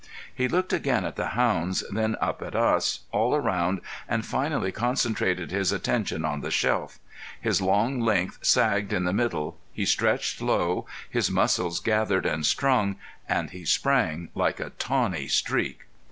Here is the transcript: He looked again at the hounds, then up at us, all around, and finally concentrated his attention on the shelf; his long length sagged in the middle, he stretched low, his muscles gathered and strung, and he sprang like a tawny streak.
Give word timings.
He 0.33 0.47
looked 0.47 0.73
again 0.73 1.05
at 1.05 1.15
the 1.15 1.27
hounds, 1.37 1.83
then 1.91 2.15
up 2.19 2.41
at 2.41 2.55
us, 2.55 3.01
all 3.11 3.35
around, 3.35 3.81
and 4.09 4.25
finally 4.25 4.71
concentrated 4.71 5.51
his 5.51 5.71
attention 5.71 6.25
on 6.25 6.41
the 6.41 6.49
shelf; 6.49 6.97
his 7.39 7.61
long 7.61 7.99
length 7.99 8.39
sagged 8.41 8.93
in 8.93 9.03
the 9.03 9.13
middle, 9.13 9.59
he 9.71 9.85
stretched 9.85 10.41
low, 10.41 10.87
his 11.07 11.29
muscles 11.29 11.79
gathered 11.79 12.25
and 12.25 12.47
strung, 12.47 12.95
and 13.29 13.51
he 13.51 13.63
sprang 13.63 14.29
like 14.33 14.59
a 14.59 14.71
tawny 14.71 15.27
streak. 15.27 15.81